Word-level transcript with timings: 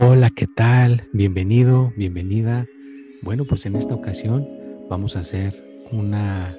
Hola, 0.00 0.30
¿qué 0.30 0.46
tal? 0.46 1.08
Bienvenido, 1.12 1.92
bienvenida. 1.96 2.68
Bueno, 3.20 3.44
pues 3.46 3.66
en 3.66 3.74
esta 3.74 3.96
ocasión 3.96 4.48
vamos 4.88 5.16
a 5.16 5.20
hacer 5.20 5.82
una 5.90 6.56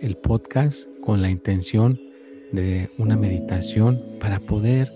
el 0.00 0.16
podcast 0.16 0.86
con 1.00 1.20
la 1.20 1.30
intención 1.30 2.00
de 2.52 2.90
una 2.96 3.16
meditación 3.16 4.00
para 4.20 4.38
poder 4.38 4.92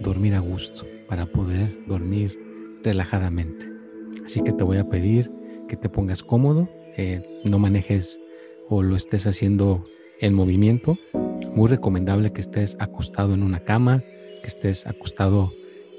dormir 0.00 0.34
a 0.34 0.38
gusto, 0.38 0.86
para 1.06 1.26
poder 1.26 1.76
dormir 1.86 2.38
relajadamente. 2.82 3.70
Así 4.24 4.42
que 4.42 4.54
te 4.54 4.64
voy 4.64 4.78
a 4.78 4.88
pedir 4.88 5.30
que 5.68 5.76
te 5.76 5.90
pongas 5.90 6.22
cómodo, 6.22 6.70
no 7.44 7.58
manejes 7.58 8.18
o 8.70 8.82
lo 8.82 8.96
estés 8.96 9.26
haciendo 9.26 9.84
en 10.18 10.32
movimiento. 10.32 10.96
Muy 11.54 11.68
recomendable 11.68 12.32
que 12.32 12.40
estés 12.40 12.74
acostado 12.80 13.34
en 13.34 13.42
una 13.42 13.60
cama, 13.60 14.00
que 14.00 14.48
estés 14.48 14.86
acostado 14.86 15.52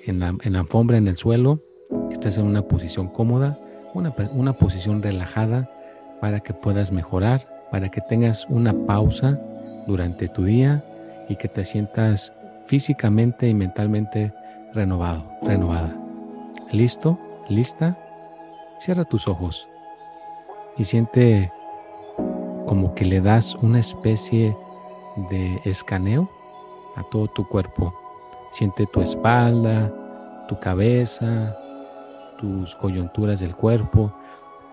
en 0.05 0.19
la, 0.19 0.35
en 0.43 0.55
alfombra, 0.55 0.97
en 0.97 1.07
el 1.07 1.15
suelo, 1.15 1.61
estés 2.11 2.37
en 2.37 2.45
una 2.45 2.63
posición 2.63 3.07
cómoda, 3.07 3.59
una, 3.93 4.13
una 4.33 4.53
posición 4.53 5.01
relajada 5.01 5.69
para 6.21 6.39
que 6.39 6.53
puedas 6.53 6.91
mejorar, 6.91 7.67
para 7.71 7.89
que 7.89 8.01
tengas 8.01 8.47
una 8.49 8.73
pausa 8.85 9.39
durante 9.87 10.27
tu 10.27 10.43
día 10.43 10.83
y 11.29 11.35
que 11.35 11.47
te 11.47 11.65
sientas 11.65 12.33
físicamente 12.65 13.47
y 13.47 13.53
mentalmente 13.53 14.33
renovado, 14.73 15.29
renovada. 15.41 15.95
¿Listo? 16.71 17.19
¿Lista? 17.49 17.97
Cierra 18.79 19.03
tus 19.03 19.27
ojos 19.27 19.67
y 20.77 20.85
siente 20.85 21.51
como 22.65 22.95
que 22.95 23.05
le 23.05 23.21
das 23.21 23.55
una 23.55 23.79
especie 23.79 24.55
de 25.29 25.59
escaneo 25.65 26.29
a 26.95 27.03
todo 27.03 27.27
tu 27.27 27.47
cuerpo 27.47 27.93
Siente 28.53 28.85
tu 28.85 29.01
espalda, 29.01 29.91
tu 30.47 30.59
cabeza, 30.59 31.57
tus 32.37 32.75
coyunturas 32.75 33.39
del 33.39 33.55
cuerpo. 33.55 34.13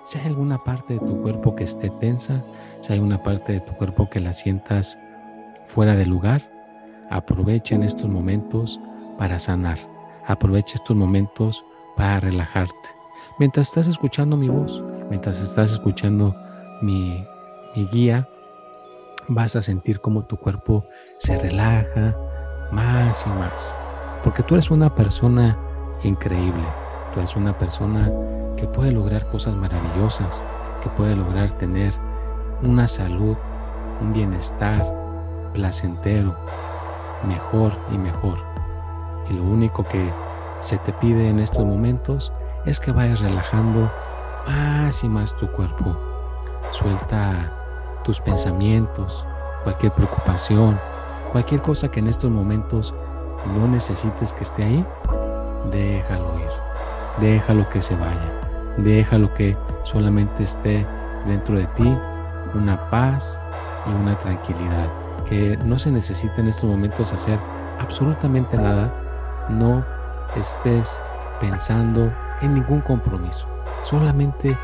Si 0.04 0.18
hay 0.18 0.26
alguna 0.26 0.62
parte 0.62 0.94
de 0.94 1.00
tu 1.00 1.22
cuerpo 1.22 1.56
que 1.56 1.64
esté 1.64 1.88
tensa, 1.88 2.44
si 2.80 2.92
hay 2.92 2.98
una 2.98 3.22
parte 3.22 3.54
de 3.54 3.60
tu 3.60 3.72
cuerpo 3.72 4.10
que 4.10 4.20
la 4.20 4.34
sientas 4.34 4.98
fuera 5.64 5.96
de 5.96 6.04
lugar, 6.04 6.42
aprovecha 7.08 7.74
en 7.74 7.82
estos 7.82 8.06
momentos 8.06 8.78
para 9.16 9.38
sanar. 9.38 9.78
Aprovecha 10.26 10.74
estos 10.74 10.94
momentos 10.94 11.64
para 11.96 12.20
relajarte. 12.20 12.74
Mientras 13.38 13.68
estás 13.68 13.88
escuchando 13.88 14.36
mi 14.36 14.50
voz, 14.50 14.84
mientras 15.08 15.40
estás 15.40 15.72
escuchando 15.72 16.36
mi, 16.82 17.26
mi 17.74 17.86
guía, 17.86 18.28
vas 19.26 19.56
a 19.56 19.62
sentir 19.62 20.00
cómo 20.00 20.26
tu 20.26 20.36
cuerpo 20.36 20.84
se 21.16 21.38
relaja, 21.38 22.14
más 22.72 23.26
y 23.26 23.30
más. 23.30 23.76
Porque 24.22 24.42
tú 24.42 24.54
eres 24.54 24.70
una 24.70 24.94
persona 24.94 25.56
increíble. 26.02 26.66
Tú 27.12 27.20
eres 27.20 27.36
una 27.36 27.56
persona 27.56 28.10
que 28.56 28.66
puede 28.66 28.92
lograr 28.92 29.26
cosas 29.26 29.56
maravillosas, 29.56 30.44
que 30.82 30.90
puede 30.90 31.16
lograr 31.16 31.52
tener 31.52 31.94
una 32.62 32.86
salud, 32.86 33.36
un 34.00 34.12
bienestar 34.12 34.86
placentero, 35.52 36.34
mejor 37.24 37.72
y 37.90 37.98
mejor. 37.98 38.38
Y 39.28 39.34
lo 39.34 39.42
único 39.42 39.84
que 39.84 40.10
se 40.60 40.78
te 40.78 40.92
pide 40.92 41.28
en 41.28 41.38
estos 41.38 41.64
momentos 41.64 42.32
es 42.66 42.80
que 42.80 42.92
vayas 42.92 43.20
relajando 43.20 43.90
más 44.46 45.02
y 45.04 45.08
más 45.08 45.36
tu 45.36 45.50
cuerpo. 45.52 45.96
Suelta 46.72 47.52
tus 48.04 48.20
pensamientos, 48.20 49.26
cualquier 49.64 49.92
preocupación, 49.92 50.78
Cualquier 51.32 51.62
cosa 51.62 51.88
que 51.88 52.00
en 52.00 52.08
estos 52.08 52.28
momentos 52.28 52.92
no 53.54 53.68
necesites 53.68 54.32
que 54.32 54.42
esté 54.42 54.64
ahí, 54.64 54.84
déjalo 55.70 56.38
ir. 56.40 56.50
Déjalo 57.20 57.68
que 57.68 57.80
se 57.80 57.94
vaya. 57.94 58.74
Déjalo 58.78 59.32
que 59.34 59.56
solamente 59.84 60.42
esté 60.42 60.84
dentro 61.26 61.56
de 61.56 61.66
ti 61.68 61.98
una 62.54 62.90
paz 62.90 63.38
y 63.86 63.90
una 63.90 64.18
tranquilidad. 64.18 64.88
Que 65.24 65.56
no 65.58 65.78
se 65.78 65.92
necesita 65.92 66.40
en 66.40 66.48
estos 66.48 66.68
momentos 66.68 67.12
hacer 67.12 67.38
absolutamente 67.78 68.56
nada. 68.56 68.92
No 69.48 69.84
estés 70.34 71.00
pensando 71.40 72.12
en 72.40 72.54
ningún 72.54 72.80
compromiso. 72.80 73.46
Solamente 73.84 74.58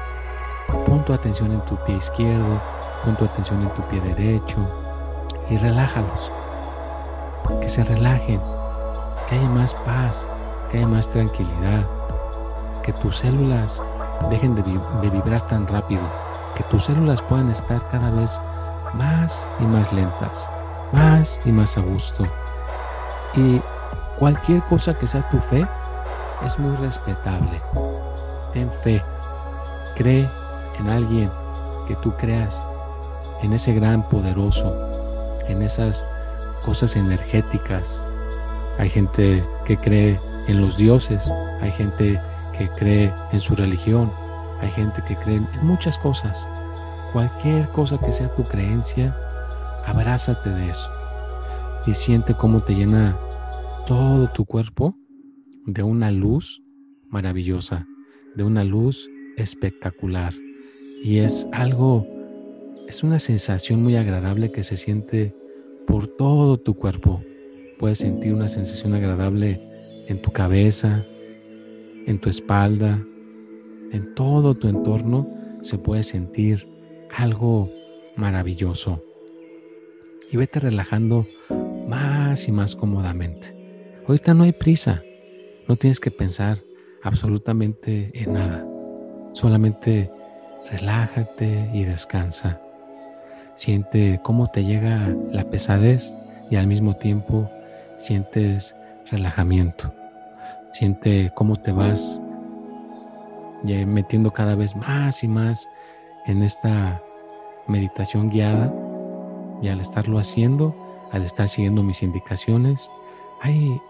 pon 0.85 1.05
tu 1.05 1.13
atención 1.13 1.53
en 1.53 1.65
tu 1.65 1.77
pie 1.85 1.97
izquierdo, 1.97 2.61
pon 3.05 3.17
tu 3.17 3.25
atención 3.25 3.63
en 3.63 3.73
tu 3.73 3.83
pie 3.83 4.01
derecho 4.01 4.69
y 5.49 5.59
relájalos 5.59 6.33
que 7.61 7.69
se 7.69 7.85
relajen, 7.85 8.41
que 9.29 9.37
haya 9.37 9.49
más 9.49 9.75
paz, 9.75 10.27
que 10.71 10.79
haya 10.79 10.87
más 10.87 11.09
tranquilidad, 11.09 11.87
que 12.83 12.93
tus 12.93 13.19
células 13.19 13.83
dejen 14.31 14.55
de, 14.55 14.63
vibrar 15.11 15.47
tan 15.47 15.67
rápido, 15.67 16.03
que 16.55 16.63
tus 16.65 16.85
células 16.85 17.23
puedan 17.23 17.51
estar 17.51 17.87
cada 17.89 18.11
vez 18.11 18.41
más 18.95 19.49
y 19.61 19.65
más 19.65 19.93
lentas, 19.93 20.51
más 20.93 21.41
y 21.45 21.53
más 21.53 21.77
a 21.77 21.81
gusto. 21.81 22.25
Y 23.35 23.61
cualquier 24.19 24.63
cosa 24.65 24.95
que 24.95 25.07
sea 25.07 25.29
tu 25.31 25.39
fe 25.41 25.67
es 26.45 26.59
muy 26.59 26.75
respetable. 26.77 27.61
Ten 28.53 28.71
fe, 28.83 29.03
cree 29.97 30.31
en 30.79 30.89
alguien 30.89 31.31
que 31.87 31.97
tú 31.97 32.15
creas, 32.17 32.65
en 33.43 33.53
ese 33.53 33.73
gran 33.75 34.09
poderoso, 34.09 34.75
en 35.49 35.63
esas 35.63 36.07
cosas 36.67 36.97
energéticas. 36.97 38.03
Hay 38.79 38.91
gente 38.91 39.43
que 39.65 39.79
cree 39.79 40.21
en 40.49 40.61
los 40.61 40.77
dioses, 40.77 41.33
hay 41.61 41.71
gente 41.71 42.21
que 42.59 42.69
cree 42.71 43.15
en 43.31 43.41
su 43.41 43.55
religión, 43.55 44.13
hay 44.61 44.71
gente 44.73 45.01
que 45.07 45.17
cree 45.17 45.37
en 45.37 45.49
muchas 45.63 45.97
cosas. 45.99 46.47
Cualquier 47.13 47.69
cosa 47.71 47.99
que 47.99 48.13
sea 48.13 48.35
tu 48.35 48.45
creencia, 48.45 49.17
abrázate 49.87 50.51
de 50.51 50.71
eso 50.71 50.91
y 51.87 51.95
siente 51.95 52.35
cómo 52.35 52.63
te 52.65 52.75
llena 52.75 53.17
todo 53.87 54.29
tu 54.29 54.45
cuerpo 54.45 54.97
de 55.67 55.85
una 55.85 56.11
luz 56.11 56.63
maravillosa, 57.09 57.87
de 58.35 58.43
una 58.43 58.65
luz 58.65 59.09
espectacular. 59.37 60.35
Y 61.03 61.19
es 61.19 61.47
algo, 61.53 62.05
es 62.89 63.05
una 63.05 63.21
sensación 63.21 63.85
muy 63.85 63.97
agradable 63.97 64.51
que 64.51 64.65
se 64.65 64.77
siente 64.77 65.33
por 65.87 66.07
todo 66.07 66.59
tu 66.59 66.75
cuerpo. 66.75 67.23
Puedes 67.79 67.99
sentir 67.99 68.35
una 68.35 68.49
sensación 68.49 68.95
agradable 68.95 69.61
en 70.09 70.21
tu 70.23 70.33
cabeza, 70.33 71.05
en 72.07 72.19
tu 72.21 72.29
espalda, 72.29 73.05
en 73.93 74.15
todo 74.15 74.55
tu 74.55 74.69
entorno 74.69 75.29
se 75.61 75.79
puede 75.79 76.03
sentir 76.03 76.69
algo 77.17 77.71
maravilloso. 78.17 79.03
Y 80.31 80.37
vete 80.37 80.61
relajando 80.61 81.27
más 81.89 82.49
y 82.49 82.53
más 82.53 82.77
cómodamente. 82.77 83.55
Ahorita 84.07 84.35
no 84.35 84.45
hay 84.45 84.53
prisa, 84.53 85.03
no 85.69 85.77
tienes 85.77 86.01
que 86.01 86.11
pensar 86.11 86.63
absolutamente 87.03 88.11
en 88.15 88.33
nada. 88.33 88.67
Solamente 89.33 90.11
relájate 90.71 91.71
y 91.75 91.85
descansa. 91.85 92.61
Siente 93.57 94.21
cómo 94.23 94.49
te 94.49 94.65
llega 94.65 95.09
la 95.33 95.45
pesadez 95.45 96.15
y 96.51 96.57
al 96.57 96.67
mismo 96.67 96.97
tiempo 96.97 97.51
sientes 97.97 98.77
relajamiento. 99.11 99.93
Siente 100.71 101.33
cómo 101.35 101.57
te 101.57 101.73
vas 101.73 102.21
metiendo 103.65 104.31
cada 104.31 104.55
vez 104.55 104.77
más 104.77 105.25
y 105.25 105.29
más 105.29 105.69
en 106.27 106.43
esta 106.43 107.01
meditación 107.67 108.31
guiada. 108.31 108.73
Y 109.63 109.69
al 109.69 109.81
estarlo 109.81 110.19
haciendo, 110.19 110.77
al 111.11 111.23
estar 111.23 111.49
siguiendo 111.49 111.83
mis 111.83 112.03
indicaciones, 112.03 112.91
hay 113.41 113.81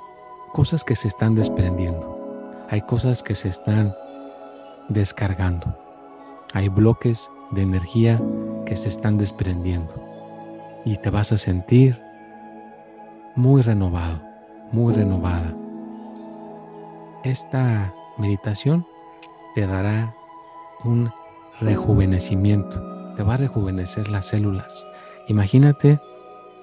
cosas 0.52 0.84
que 0.84 0.94
se 0.94 1.08
están 1.08 1.34
desprendiendo, 1.34 2.64
hay 2.70 2.82
cosas 2.82 3.24
que 3.24 3.34
se 3.34 3.48
están 3.48 3.94
descargando, 4.88 5.76
hay 6.52 6.68
bloques 6.68 7.28
de 7.50 7.62
energía 7.62 8.20
que 8.66 8.76
se 8.76 8.88
están 8.88 9.16
desprendiendo 9.16 9.94
y 10.84 10.98
te 10.98 11.10
vas 11.10 11.32
a 11.32 11.38
sentir 11.38 12.00
muy 13.34 13.62
renovado, 13.62 14.20
muy 14.72 14.92
renovada. 14.92 15.54
Esta 17.24 17.94
meditación 18.18 18.86
te 19.54 19.66
dará 19.66 20.14
un 20.84 21.10
rejuvenecimiento, 21.60 23.14
te 23.14 23.22
va 23.22 23.34
a 23.34 23.38
rejuvenecer 23.38 24.10
las 24.10 24.26
células. 24.26 24.86
Imagínate 25.28 25.98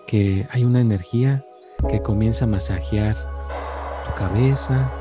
que 0.08 0.48
hay 0.52 0.64
una 0.64 0.82
energía 0.82 1.44
que 1.90 2.02
comienza 2.02 2.46
a 2.46 2.48
masajear 2.48 3.16
tu 4.06 4.14
cabeza, 4.16 4.92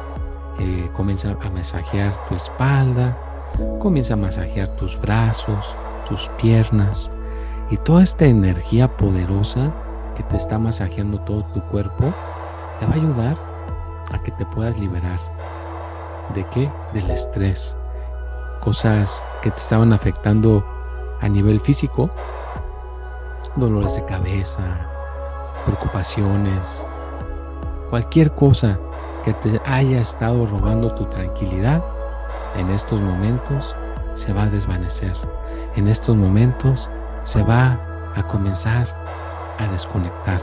comienza 0.94 1.31
a 1.31 1.50
masajear 1.50 2.26
tu 2.28 2.34
espalda, 2.34 3.16
comienza 3.78 4.14
a 4.14 4.16
masajear 4.16 4.75
tus 4.76 5.00
brazos, 5.00 5.76
tus 6.12 6.29
piernas 6.37 7.11
y 7.70 7.79
toda 7.79 8.03
esta 8.03 8.26
energía 8.26 8.99
poderosa 8.99 9.73
que 10.14 10.23
te 10.23 10.37
está 10.37 10.59
masajeando 10.59 11.19
todo 11.20 11.43
tu 11.55 11.62
cuerpo 11.62 12.12
te 12.79 12.85
va 12.85 12.93
a 12.93 12.97
ayudar 12.97 13.38
a 14.12 14.23
que 14.23 14.31
te 14.32 14.44
puedas 14.44 14.79
liberar. 14.79 15.19
¿De 16.35 16.47
qué? 16.50 16.70
Del 16.93 17.11
estrés. 17.11 17.79
Cosas 18.61 19.25
que 19.41 19.50
te 19.50 19.56
estaban 19.56 19.94
afectando 19.94 20.62
a 21.23 21.29
nivel 21.31 21.61
físico, 21.61 22.11
dolores 23.56 23.97
de 23.97 24.05
cabeza, 24.05 24.62
preocupaciones, 25.64 26.87
cualquier 27.88 28.35
cosa 28.35 28.79
que 29.25 29.32
te 29.32 29.62
haya 29.64 30.03
estado 30.03 30.44
robando 30.44 30.94
tu 30.94 31.06
tranquilidad, 31.06 31.82
en 32.59 32.69
estos 32.69 33.00
momentos 33.00 33.75
se 34.14 34.32
va 34.32 34.44
a 34.44 34.49
desvanecer. 34.49 35.14
En 35.76 35.88
estos 35.88 36.17
momentos 36.17 36.91
se 37.25 37.43
va 37.43 37.79
a 38.14 38.23
comenzar 38.25 38.87
a 39.59 39.67
desconectar 39.69 40.41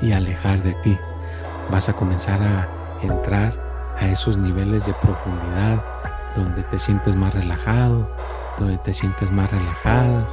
y 0.00 0.12
alejar 0.12 0.62
de 0.62 0.74
ti. 0.74 0.98
Vas 1.70 1.88
a 1.88 1.92
comenzar 1.92 2.42
a 2.42 2.68
entrar 3.02 3.54
a 3.98 4.06
esos 4.06 4.36
niveles 4.36 4.86
de 4.86 4.94
profundidad 4.94 5.82
donde 6.36 6.62
te 6.64 6.78
sientes 6.78 7.16
más 7.16 7.34
relajado, 7.34 8.08
donde 8.58 8.78
te 8.78 8.94
sientes 8.94 9.30
más 9.30 9.50
relajada 9.50 10.28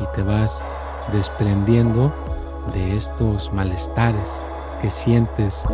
y 0.00 0.06
te 0.14 0.22
vas 0.22 0.62
desprendiendo 1.12 2.12
de 2.72 2.96
estos 2.96 3.52
malestares 3.52 4.42
que 4.80 4.90
sientes. 4.90 5.64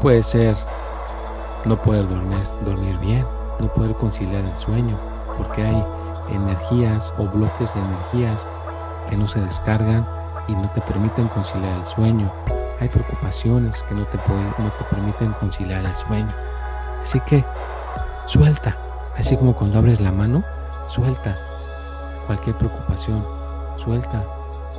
Puede 0.00 0.22
ser 0.22 0.56
no 1.64 1.80
poder 1.80 2.08
dormir, 2.08 2.42
dormir 2.64 2.98
bien, 2.98 3.26
no 3.58 3.72
poder 3.72 3.94
conciliar 3.94 4.44
el 4.44 4.54
sueño, 4.54 4.98
porque 5.36 5.64
hay 5.64 5.84
energías 6.30 7.12
o 7.18 7.26
bloques 7.26 7.74
de 7.74 7.80
energías 7.80 8.48
que 9.08 9.16
no 9.16 9.28
se 9.28 9.40
descargan 9.40 10.06
y 10.48 10.54
no 10.54 10.68
te 10.70 10.80
permiten 10.80 11.28
conciliar 11.28 11.78
el 11.78 11.86
sueño. 11.86 12.32
Hay 12.80 12.88
preocupaciones 12.88 13.82
que 13.84 13.94
no 13.94 14.06
te, 14.06 14.18
no 14.58 14.72
te 14.72 14.84
permiten 14.84 15.32
conciliar 15.34 15.84
el 15.84 15.96
sueño. 15.96 16.34
Así 17.02 17.20
que 17.20 17.44
suelta, 18.26 18.76
así 19.16 19.36
como 19.36 19.54
cuando 19.54 19.78
abres 19.78 20.00
la 20.00 20.12
mano, 20.12 20.42
suelta 20.88 21.36
cualquier 22.26 22.56
preocupación, 22.56 23.24
suelta 23.76 24.22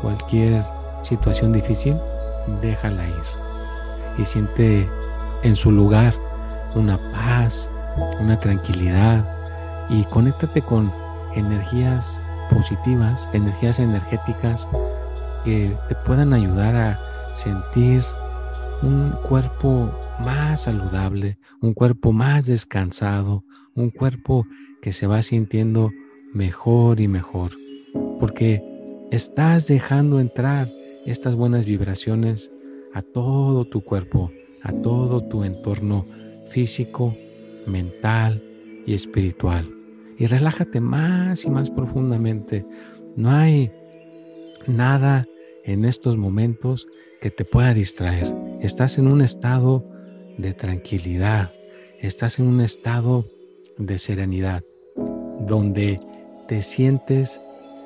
cualquier 0.01 0.65
situación 1.01 1.53
difícil, 1.53 1.99
déjala 2.61 3.07
ir. 3.07 3.23
Y 4.17 4.25
siente 4.25 4.89
en 5.43 5.55
su 5.55 5.71
lugar 5.71 6.13
una 6.73 6.97
paz, 7.11 7.69
una 8.19 8.39
tranquilidad 8.39 9.34
y 9.89 10.03
conéctate 10.05 10.61
con 10.61 10.91
energías 11.35 12.21
positivas, 12.49 13.29
energías 13.33 13.79
energéticas 13.79 14.67
que 15.43 15.75
te 15.87 15.95
puedan 16.05 16.33
ayudar 16.33 16.75
a 16.75 17.35
sentir 17.35 18.03
un 18.81 19.11
cuerpo 19.27 19.91
más 20.19 20.63
saludable, 20.63 21.37
un 21.61 21.73
cuerpo 21.73 22.11
más 22.11 22.45
descansado, 22.45 23.43
un 23.75 23.89
cuerpo 23.89 24.45
que 24.81 24.93
se 24.93 25.07
va 25.07 25.21
sintiendo 25.21 25.91
mejor 26.33 26.99
y 26.99 27.07
mejor, 27.07 27.51
porque 28.19 28.61
estás 29.11 29.67
dejando 29.67 30.19
entrar 30.19 30.71
estas 31.05 31.35
buenas 31.35 31.65
vibraciones 31.65 32.51
a 32.93 33.01
todo 33.01 33.65
tu 33.65 33.81
cuerpo, 33.81 34.31
a 34.63 34.71
todo 34.71 35.27
tu 35.27 35.43
entorno 35.43 36.05
físico, 36.49 37.15
mental 37.67 38.43
y 38.85 38.93
espiritual. 38.93 39.74
Y 40.17 40.27
relájate 40.27 40.79
más 40.79 41.45
y 41.45 41.49
más 41.49 41.69
profundamente. 41.69 42.65
No 43.15 43.31
hay 43.31 43.71
nada 44.67 45.27
en 45.63 45.85
estos 45.85 46.17
momentos 46.17 46.87
que 47.21 47.31
te 47.31 47.45
pueda 47.45 47.73
distraer. 47.73 48.33
Estás 48.61 48.97
en 48.97 49.07
un 49.07 49.21
estado 49.21 49.85
de 50.37 50.53
tranquilidad, 50.53 51.51
estás 51.99 52.39
en 52.39 52.47
un 52.47 52.61
estado 52.61 53.27
de 53.77 53.97
serenidad, 53.97 54.63
donde 55.39 55.99
te 56.47 56.61
sientes 56.61 57.41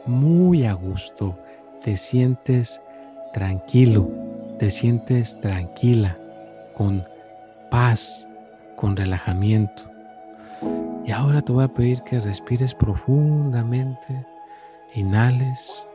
muy 0.05 0.65
a 0.65 0.73
gusto, 0.73 1.37
te 1.83 1.97
sientes 1.97 2.81
tranquilo, 3.33 4.11
te 4.57 4.71
sientes 4.71 5.39
tranquila, 5.39 6.19
con 6.75 7.03
paz, 7.71 8.27
con 8.75 8.95
relajamiento. 8.95 9.88
Y 11.05 11.11
ahora 11.11 11.41
te 11.41 11.51
voy 11.51 11.63
a 11.63 11.73
pedir 11.73 12.03
que 12.03 12.19
respires 12.19 12.73
profundamente, 12.73 14.25
inhales 14.93 15.85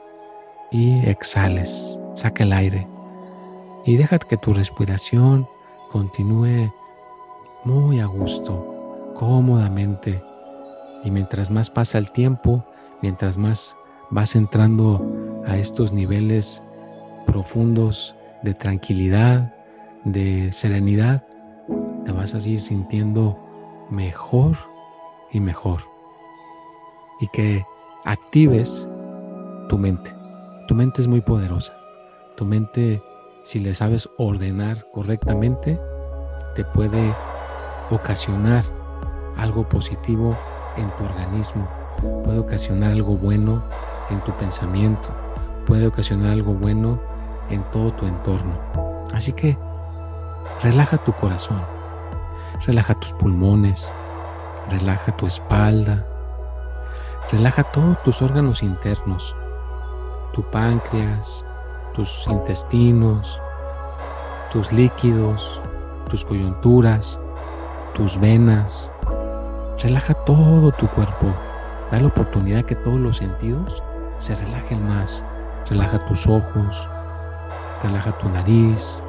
y 0.71 1.07
exhales, 1.09 1.99
saca 2.15 2.45
el 2.45 2.53
aire 2.53 2.89
y 3.85 3.97
deja 3.97 4.19
que 4.19 4.37
tu 4.37 4.53
respiración 4.53 5.47
continúe 5.91 6.73
muy 7.65 8.01
a 8.01 8.07
gusto, 8.07 9.13
cómodamente. 9.15 10.23
Y 11.05 11.11
mientras 11.11 11.51
más 11.51 11.71
pasa 11.71 11.99
el 11.99 12.11
tiempo, 12.11 12.65
mientras 13.03 13.37
más 13.37 13.77
vas 14.11 14.35
entrando 14.35 15.43
a 15.47 15.57
estos 15.59 15.93
niveles 15.93 16.63
profundos 17.27 18.17
de 18.43 18.55
tranquilidad, 18.55 19.55
de 20.05 20.53
serenidad, 20.53 21.25
te 22.05 22.13
vas 22.13 22.35
a 22.35 22.41
seguir 22.41 22.61
sintiendo 22.61 23.39
mejor 23.91 24.57
y 25.35 25.41
mejor. 25.41 25.81
Y 27.21 27.29
que 27.29 27.67
actives 28.05 28.89
tu 29.69 29.77
mente. 29.77 30.15
Tu 30.69 30.75
mente 30.75 31.03
es 31.03 31.09
muy 31.09 31.21
poderosa. 31.21 31.77
Tu 32.37 32.47
mente, 32.47 33.03
si 33.43 33.59
le 33.59 33.75
sabes 33.75 34.09
ordenar 34.17 34.87
correctamente, 34.93 35.79
te 36.55 36.65
puede 36.65 37.13
ocasionar 37.91 38.65
algo 39.37 39.69
positivo 39.69 40.37
en 40.77 40.91
tu 40.97 41.05
organismo, 41.05 41.69
puede 42.25 42.39
ocasionar 42.39 42.93
algo 42.93 43.17
bueno 43.17 43.63
en 44.11 44.23
tu 44.25 44.33
pensamiento, 44.37 45.15
puede 45.67 45.87
ocasionar 45.87 46.33
algo 46.33 46.55
bueno 46.55 47.01
en 47.51 47.63
todo 47.71 47.93
tu 47.93 48.07
entorno. 48.07 48.59
Así 49.13 49.33
que 49.33 49.57
relaja 50.63 50.99
tu 50.99 51.13
corazón, 51.13 51.63
relaja 52.67 52.95
tus 52.95 53.13
pulmones, 53.15 53.91
relaja 54.71 55.17
tu 55.17 55.27
espalda, 55.27 56.07
relaja 57.31 57.65
todos 57.65 58.03
tus 58.03 58.23
órganos 58.23 58.63
internos, 58.63 59.37
tu 60.33 60.43
páncreas, 60.51 61.45
tus 61.95 62.27
intestinos, 62.27 63.41
tus 64.51 64.73
líquidos, 64.73 65.61
tus 66.09 66.25
coyunturas, 66.25 67.21
tus 67.95 68.19
venas. 68.19 68.91
Relaja 69.83 70.15
todo 70.15 70.73
tu 70.73 70.87
cuerpo. 70.89 71.27
Da 71.91 72.01
la 72.01 72.09
oportunidad 72.09 72.65
que 72.65 72.75
todos 72.75 72.99
los 72.99 73.19
sentidos 73.19 73.83
se 74.19 74.35
relajen 74.37 74.87
más. 74.87 75.25
Relaja 75.69 76.05
tus 76.07 76.27
ojos, 76.27 76.89
relaja 77.83 78.13
tu 78.19 78.29
nariz, 78.29 79.03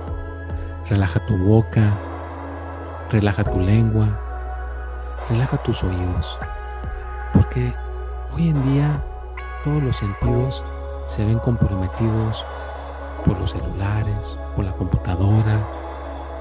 relaja 0.90 1.26
tu 1.26 1.38
boca, 1.38 1.94
relaja 3.10 3.44
tu 3.44 3.60
lengua, 3.60 4.20
relaja 5.30 5.58
tus 5.58 5.84
oídos. 5.84 6.40
Porque 7.34 7.74
hoy 8.34 8.50
en 8.50 8.62
día 8.64 9.04
todos 9.64 9.84
los 9.84 9.98
sentidos 9.98 10.66
se 11.08 11.26
ven 11.26 11.40
comprometidos 11.40 12.46
por 13.26 13.40
los 13.40 13.52
celulares, 13.52 14.38
por 14.56 14.66
la 14.66 14.74
computadora, 14.74 15.60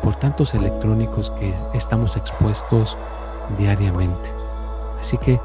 por 0.02 0.14
tantos 0.14 0.54
electrónicos 0.54 1.30
que 1.30 1.54
estamos 1.72 2.16
expuestos 2.16 2.98
diariamente. 3.56 4.34
Así 5.00 5.18
que 5.18 5.40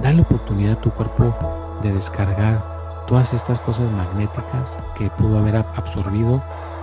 dale 0.00 0.22
oportunidad 0.22 0.74
a 0.74 0.80
tu 0.80 0.90
cuerpo 0.90 1.34
de 1.82 1.92
descargar 1.92 3.04
todas 3.06 3.34
estas 3.34 3.60
cosas 3.60 3.90
magnéticas 3.90 4.78
que 4.94 5.10
pudo 5.10 5.38
haber 5.38 5.56
absorbido 5.56 6.42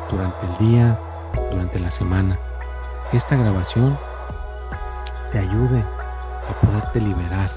durante 0.10 0.46
el 0.46 0.58
día, 0.58 1.00
durante 1.51 1.80
la 1.80 1.92
semana. 1.92 2.39
Esta 3.13 3.36
grabación 3.36 3.98
te 5.32 5.39
ayude 5.39 5.86
a 6.50 6.60
poderte 6.62 7.00
liberar. 7.00 7.50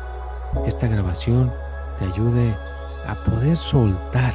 Esta 0.67 0.87
grabación 0.87 1.53
te 1.99 2.05
ayude 2.05 2.55
a 3.07 3.15
poder 3.25 3.57
soltar 3.57 4.33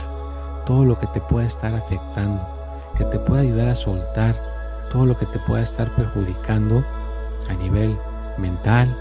todo 0.66 0.84
lo 0.84 1.00
que 1.00 1.08
te 1.08 1.22
pueda 1.22 1.46
estar 1.46 1.74
afectando, 1.74 2.46
que 2.98 3.06
te 3.06 3.20
pueda 3.20 3.42
ayudar 3.42 3.70
a 3.70 3.76
soltar 3.76 4.36
todo 4.92 5.06
lo 5.06 5.18
que 5.18 5.26
te 5.28 5.40
pueda 5.40 5.64
estar 5.64 5.96
perjudicando 5.96 6.84
a 7.50 7.54
nivel 7.54 7.98
mental, 8.38 8.96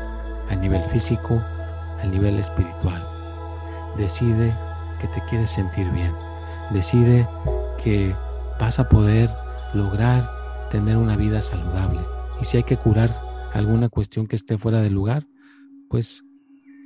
a 0.51 0.55
nivel 0.55 0.83
físico, 0.85 1.43
a 2.01 2.07
nivel 2.07 2.39
espiritual. 2.39 3.07
Decide 3.97 4.55
que 5.01 5.09
te 5.09 5.21
quieres 5.29 5.51
sentir 5.51 5.91
bien. 5.91 6.13
Decide 6.71 7.29
que 7.83 8.15
vas 8.61 8.79
a 8.79 8.89
poder 8.89 9.31
lograr 9.75 10.31
tener 10.71 10.97
una 10.97 11.17
vida 11.17 11.41
saludable. 11.41 12.01
Y 12.41 12.45
si 12.45 12.59
hay 12.59 12.63
que 12.63 12.77
curar 12.77 13.11
alguna 13.55 13.89
cuestión 13.89 14.27
que 14.27 14.37
esté 14.37 14.59
fuera 14.59 14.81
de 14.81 14.91
lugar, 14.91 15.25
pues 15.89 16.25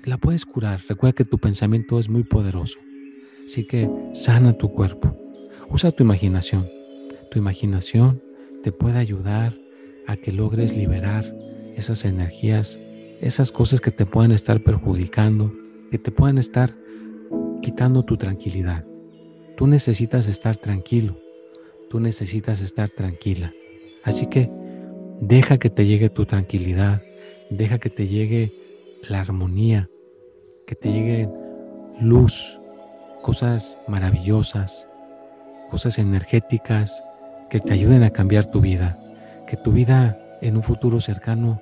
la 0.04 0.18
puedes 0.18 0.46
curar. 0.46 0.80
Recuerda 0.88 1.14
que 1.14 1.24
tu 1.24 1.38
pensamiento 1.38 1.98
es 1.98 2.08
muy 2.08 2.24
poderoso. 2.24 2.78
Así 3.44 3.66
que 3.66 3.90
sana 4.12 4.56
tu 4.56 4.72
cuerpo. 4.72 5.16
Usa 5.70 5.90
tu 5.90 6.02
imaginación. 6.02 6.68
Tu 7.30 7.38
imaginación 7.38 8.22
te 8.62 8.72
puede 8.72 8.98
ayudar 8.98 9.56
a 10.06 10.16
que 10.16 10.32
logres 10.32 10.76
liberar 10.76 11.24
esas 11.76 12.04
energías, 12.04 12.80
esas 13.20 13.52
cosas 13.52 13.80
que 13.80 13.90
te 13.90 14.06
pueden 14.06 14.32
estar 14.32 14.62
perjudicando, 14.62 15.52
que 15.90 15.98
te 15.98 16.10
pueden 16.10 16.38
estar 16.38 16.74
quitando 17.62 18.04
tu 18.04 18.16
tranquilidad. 18.16 18.84
Tú 19.56 19.66
necesitas 19.66 20.26
estar 20.26 20.56
tranquilo, 20.56 21.20
tú 21.88 22.00
necesitas 22.00 22.62
estar 22.62 22.88
tranquila. 22.88 23.52
Así 24.02 24.26
que 24.26 24.50
deja 25.20 25.58
que 25.58 25.70
te 25.70 25.86
llegue 25.86 26.08
tu 26.08 26.24
tranquilidad, 26.24 27.02
deja 27.50 27.78
que 27.78 27.90
te 27.90 28.08
llegue 28.08 28.59
la 29.08 29.20
armonía, 29.20 29.88
que 30.66 30.74
te 30.74 30.92
llegue 30.92 31.28
luz, 32.00 32.60
cosas 33.22 33.78
maravillosas, 33.88 34.88
cosas 35.70 35.98
energéticas 35.98 37.02
que 37.48 37.60
te 37.60 37.72
ayuden 37.72 38.02
a 38.02 38.10
cambiar 38.10 38.46
tu 38.46 38.60
vida, 38.60 38.98
que 39.46 39.56
tu 39.56 39.72
vida 39.72 40.18
en 40.40 40.56
un 40.56 40.62
futuro 40.62 41.00
cercano 41.00 41.60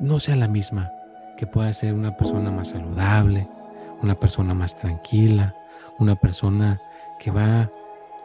no 0.00 0.20
sea 0.20 0.36
la 0.36 0.48
misma, 0.48 0.92
que 1.36 1.46
puedas 1.46 1.78
ser 1.78 1.94
una 1.94 2.16
persona 2.16 2.50
más 2.50 2.70
saludable, 2.70 3.48
una 4.02 4.14
persona 4.14 4.54
más 4.54 4.78
tranquila, 4.78 5.54
una 5.98 6.16
persona 6.16 6.80
que 7.20 7.30
va 7.30 7.70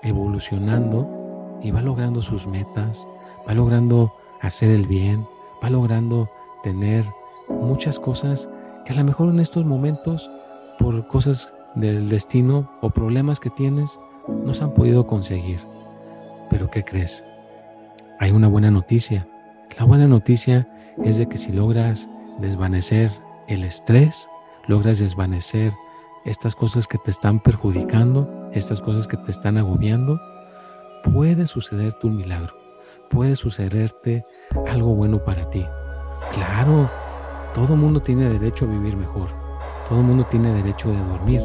evolucionando 0.04 1.60
y 1.62 1.72
va 1.72 1.82
logrando 1.82 2.22
sus 2.22 2.48
metas, 2.48 3.06
va 3.48 3.54
logrando 3.54 4.14
hacer 4.42 4.72
el 4.72 4.88
bien, 4.88 5.26
va 5.64 5.70
logrando 5.70 6.30
tener 6.64 7.06
muchas 7.50 8.00
cosas 8.00 8.50
que 8.86 8.94
a 8.94 8.96
lo 8.96 9.04
mejor 9.04 9.30
en 9.30 9.40
estos 9.40 9.66
momentos, 9.66 10.32
por 10.80 11.08
cosas 11.08 11.54
del 11.76 12.10
destino 12.10 12.72
o 12.82 12.90
problemas 12.90 13.40
que 13.40 13.50
tienes, 13.50 14.00
no 14.28 14.54
se 14.54 14.64
han 14.64 14.74
podido 14.74 15.08
conseguir. 15.08 15.60
Pero 16.50 16.70
¿qué 16.70 16.84
crees? 16.84 17.24
Hay 18.20 18.32
una 18.32 18.48
buena 18.48 18.72
noticia. 18.72 19.28
La 19.78 19.86
buena 19.86 20.08
noticia 20.08 20.68
es 21.04 21.18
de 21.18 21.28
que 21.28 21.38
si 21.38 21.52
logras 21.52 22.10
desvanecer 22.40 23.12
el 23.48 23.64
estrés, 23.64 24.28
logras 24.68 25.00
desvanecer 25.00 25.74
estas 26.26 26.56
cosas 26.56 26.88
que 26.88 26.98
te 26.98 27.12
están 27.12 27.40
perjudicando, 27.40 28.50
estas 28.54 28.82
cosas 28.82 29.08
que 29.08 29.18
te 29.18 29.32
están 29.32 29.58
agobiando, 29.58 30.20
puede 31.04 31.48
sucederte 31.48 32.08
un 32.08 32.18
milagro, 32.18 32.54
puede 33.10 33.36
sucederte 33.36 34.26
algo 34.70 34.94
bueno 34.94 35.24
para 35.24 35.50
ti. 35.50 35.66
Claro, 36.34 36.90
todo 37.54 37.76
mundo 37.76 38.02
tiene 38.02 38.30
derecho 38.30 38.66
a 38.66 38.70
vivir 38.70 38.96
mejor, 38.96 39.28
todo 39.88 40.02
mundo 40.02 40.24
tiene 40.26 40.54
derecho 40.54 40.90
de 40.90 40.98
dormir, 40.98 41.42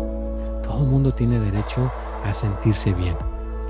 todo 0.63 0.79
mundo 0.79 1.13
tiene 1.13 1.39
derecho 1.41 1.91
a 2.25 2.33
sentirse 2.33 2.93
bien. 2.93 3.17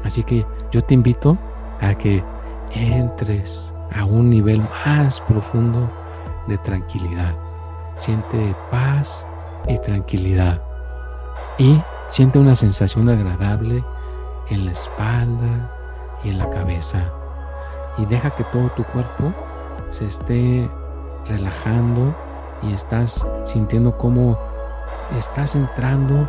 Así 0.05 0.23
que 0.23 0.47
yo 0.71 0.83
te 0.83 0.95
invito 0.95 1.39
a 1.81 1.95
que 1.95 2.23
entres 2.73 3.75
a 3.95 4.05
un 4.05 4.31
nivel 4.31 4.61
más 4.85 5.21
profundo 5.23 5.91
de 6.47 6.59
tranquilidad. 6.59 7.35
Siente 7.97 8.55
paz 8.71 9.27
y 9.69 9.79
tranquilidad. 9.79 10.63
Y 11.59 11.81
siente 12.09 12.39
una 12.39 12.55
sensación 12.55 13.09
agradable 13.09 13.85
en 14.51 14.67
la 14.67 14.73
espalda 14.73 15.73
y 16.23 16.31
en 16.31 16.39
la 16.39 16.51
cabeza. 16.51 17.11
Y 17.99 18.07
deja 18.07 18.31
que 18.31 18.45
todo 18.45 18.69
tu 18.71 18.85
cuerpo 18.85 19.33
se 19.91 20.07
esté 20.07 20.71
relajando 21.27 22.15
y 22.63 22.73
estás 22.73 23.27
sintiendo 23.45 23.97
cómo 23.97 24.39
estás 25.17 25.57
entrando 25.57 26.29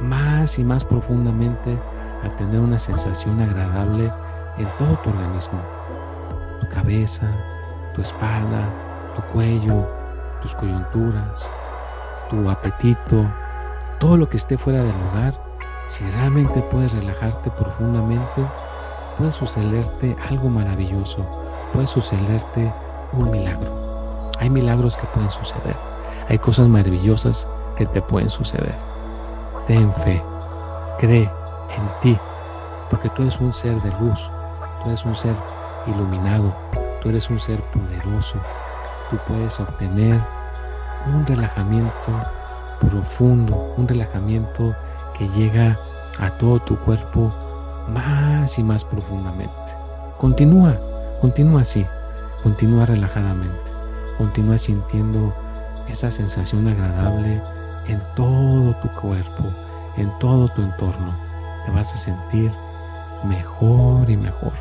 más 0.00 0.58
y 0.58 0.64
más 0.64 0.84
profundamente 0.84 1.78
a 2.24 2.28
tener 2.36 2.60
una 2.60 2.78
sensación 2.78 3.40
agradable 3.40 4.12
en 4.58 4.66
todo 4.78 4.96
tu 4.98 5.10
organismo. 5.10 5.60
Tu 6.60 6.68
cabeza, 6.68 7.26
tu 7.94 8.02
espalda, 8.02 8.68
tu 9.14 9.22
cuello, 9.32 9.86
tus 10.40 10.54
coyunturas, 10.54 11.50
tu 12.30 12.48
apetito, 12.48 13.24
todo 13.98 14.16
lo 14.16 14.28
que 14.28 14.36
esté 14.36 14.58
fuera 14.58 14.82
del 14.82 14.94
lugar, 15.10 15.34
si 15.86 16.08
realmente 16.10 16.62
puedes 16.62 16.92
relajarte 16.92 17.50
profundamente, 17.50 18.42
puede 19.16 19.32
sucederte 19.32 20.16
algo 20.28 20.48
maravilloso, 20.48 21.24
puede 21.72 21.86
sucederte 21.86 22.72
un 23.12 23.30
milagro. 23.30 23.85
Hay 24.38 24.50
milagros 24.50 24.96
que 24.96 25.06
pueden 25.08 25.30
suceder, 25.30 25.76
hay 26.28 26.38
cosas 26.38 26.68
maravillosas 26.68 27.48
que 27.76 27.86
te 27.86 28.02
pueden 28.02 28.28
suceder. 28.28 28.76
Ten 29.66 29.92
fe, 29.92 30.22
cree 30.98 31.30
en 31.76 32.00
ti, 32.00 32.18
porque 32.90 33.08
tú 33.10 33.22
eres 33.22 33.40
un 33.40 33.52
ser 33.52 33.80
de 33.82 33.90
luz, 34.00 34.30
tú 34.82 34.88
eres 34.88 35.04
un 35.04 35.14
ser 35.14 35.34
iluminado, 35.86 36.54
tú 37.00 37.08
eres 37.08 37.28
un 37.30 37.38
ser 37.38 37.62
poderoso, 37.70 38.38
tú 39.10 39.18
puedes 39.26 39.58
obtener 39.60 40.20
un 41.06 41.26
relajamiento 41.26 41.92
profundo, 42.80 43.74
un 43.76 43.88
relajamiento 43.88 44.74
que 45.16 45.28
llega 45.28 45.78
a 46.18 46.30
todo 46.30 46.58
tu 46.60 46.76
cuerpo 46.78 47.32
más 47.88 48.58
y 48.58 48.62
más 48.62 48.84
profundamente. 48.84 49.72
Continúa, 50.18 50.78
continúa 51.20 51.60
así, 51.62 51.86
continúa 52.42 52.86
relajadamente, 52.86 53.72
continúa 54.18 54.58
sintiendo 54.58 55.34
esa 55.88 56.10
sensación 56.10 56.66
agradable 56.68 57.42
en 57.86 58.02
todo 58.14 58.74
tu 58.76 58.88
cuerpo, 59.00 59.44
en 59.96 60.10
todo 60.18 60.48
tu 60.48 60.62
entorno. 60.62 61.16
Te 61.64 61.72
vas 61.72 61.92
a 61.94 61.96
sentir 61.96 62.52
mejor 63.24 64.08
y 64.10 64.16
mejor, 64.16 64.52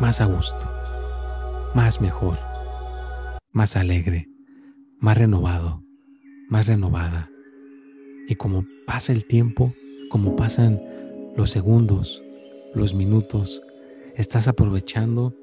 más 0.00 0.20
a 0.20 0.26
gusto, 0.26 0.70
más 1.74 2.00
mejor, 2.00 2.38
más 3.52 3.76
alegre, 3.76 4.28
más 4.98 5.16
renovado 5.18 5.82
más 6.52 6.66
renovada. 6.66 7.30
Y 8.28 8.34
como 8.34 8.66
pasa 8.86 9.14
el 9.14 9.24
tiempo, 9.24 9.72
como 10.10 10.36
pasan 10.36 10.82
los 11.34 11.50
segundos, 11.50 12.22
los 12.74 12.94
minutos, 12.94 13.62
estás 14.16 14.48
aprovechando 14.48 15.34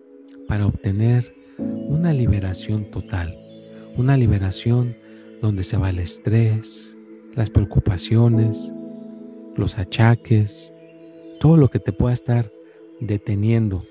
para 0.47 0.67
obtener 0.67 1.33
una 1.59 2.13
liberación 2.13 2.85
total, 2.91 3.37
una 3.97 4.17
liberación 4.17 4.95
donde 5.41 5.63
se 5.63 5.77
va 5.77 5.89
el 5.89 5.99
estrés, 5.99 6.97
las 7.35 7.49
preocupaciones, 7.49 8.73
los 9.55 9.77
achaques, 9.77 10.73
todo 11.39 11.57
lo 11.57 11.69
que 11.69 11.79
te 11.79 11.93
pueda 11.93 12.13
estar 12.13 12.51
deteniendo 12.99 13.83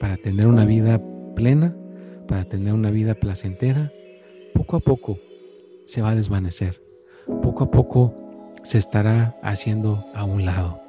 para 0.00 0.16
tener 0.16 0.46
una 0.46 0.64
vida 0.64 1.00
plena, 1.34 1.76
para 2.26 2.44
tener 2.44 2.72
una 2.72 2.90
vida 2.90 3.14
placentera, 3.14 3.92
poco 4.54 4.76
a 4.76 4.80
poco 4.80 5.18
se 5.84 6.02
va 6.02 6.10
a 6.10 6.14
desvanecer. 6.14 6.82
Poco 7.42 7.64
a 7.64 7.70
poco 7.70 8.14
se 8.62 8.78
estará 8.78 9.36
haciendo 9.42 10.04
a 10.14 10.24
un 10.24 10.44
lado 10.44 10.80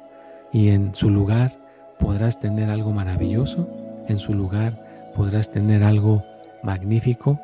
y 0.52 0.68
en 0.68 0.94
su 0.94 1.10
lugar 1.10 1.56
podrás 1.98 2.40
tener 2.40 2.70
algo 2.70 2.92
maravilloso, 2.92 3.68
en 4.08 4.18
su 4.18 4.34
lugar 4.34 4.83
podrás 5.14 5.50
tener 5.50 5.84
algo 5.84 6.24
magnífico 6.62 7.38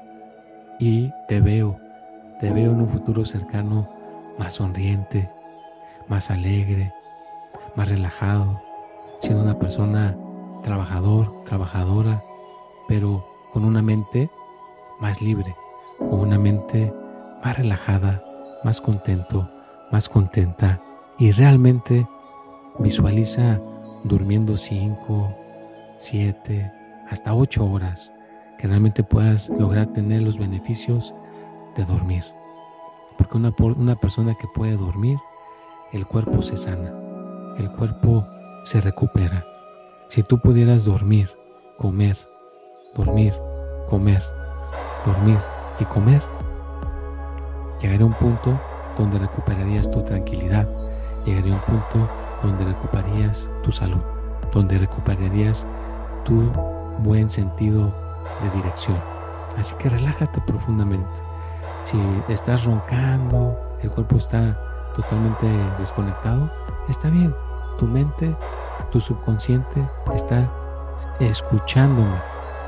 y 0.79 1.12
te 1.29 1.41
veo, 1.41 1.79
te 2.41 2.50
veo 2.50 2.73
en 2.73 2.81
un 2.81 2.89
futuro 2.89 3.25
cercano 3.25 3.89
más 4.39 4.55
sonriente, 4.55 5.31
más 6.09 6.31
alegre, 6.31 6.93
más 7.77 7.89
relajado, 7.89 8.61
siendo 9.21 9.45
una 9.45 9.59
persona 9.59 10.17
trabajador, 10.62 11.45
trabajadora, 11.45 12.23
pero 12.89 13.27
con 13.53 13.65
una 13.65 13.83
mente 13.83 14.31
más 15.00 15.23
libre, 15.23 15.55
con 15.99 16.21
una 16.21 16.39
mente 16.39 16.93
más 17.45 17.57
relajada, 17.57 18.23
más 18.65 18.81
contento, 18.81 19.49
más 19.91 20.09
contenta 20.09 20.81
y 21.19 21.33
realmente 21.33 22.07
visualiza 22.79 23.61
durmiendo 24.05 24.57
5, 24.57 25.35
7, 25.97 26.73
hasta 27.11 27.35
8 27.35 27.64
horas, 27.64 28.12
que 28.59 28.67
realmente 28.67 29.02
puedas 29.02 29.50
lograr 29.50 29.88
tener 29.88 30.23
los 30.23 30.38
beneficios 30.38 31.14
de 31.76 31.85
dormir. 31.85 32.25
Porque 33.19 33.37
una, 33.37 33.52
una 33.76 33.97
persona 33.97 34.35
que 34.40 34.49
puede 34.49 34.76
dormir, 34.76 35.19
el 35.93 36.07
cuerpo 36.07 36.40
se 36.40 36.57
sana, 36.57 36.95
el 37.59 37.71
cuerpo 37.73 38.26
se 38.64 38.81
recupera. 38.81 39.45
Si 40.09 40.23
tú 40.23 40.38
pudieras 40.40 40.85
dormir, 40.85 41.31
comer, 41.76 42.17
dormir, 42.95 43.35
comer, 43.88 44.23
dormir 45.05 45.38
y 45.79 45.85
comer, 45.85 46.23
Llegaría 47.81 48.05
un 48.05 48.12
punto 48.12 48.61
donde 48.97 49.19
recuperarías 49.19 49.90
tu 49.90 50.02
tranquilidad. 50.02 50.69
Llegaría 51.25 51.55
un 51.55 51.61
punto 51.61 52.09
donde 52.43 52.64
recuperarías 52.64 53.50
tu 53.62 53.73
salud, 53.73 54.00
donde 54.52 54.76
recuperarías 54.76 55.67
tu 56.25 56.52
buen 57.02 57.30
sentido 57.30 57.92
de 58.42 58.50
dirección. 58.57 58.99
Así 59.57 59.75
que 59.76 59.88
relájate 59.88 60.40
profundamente. 60.42 61.21
Si 61.85 61.99
estás 62.28 62.64
roncando, 62.64 63.59
el 63.83 63.90
cuerpo 63.90 64.16
está 64.16 64.57
totalmente 64.95 65.47
desconectado, 65.78 66.50
está 66.88 67.09
bien. 67.09 67.35
Tu 67.78 67.87
mente, 67.87 68.37
tu 68.90 69.00
subconsciente 69.00 69.88
está 70.14 70.50
escuchándome, 71.19 72.21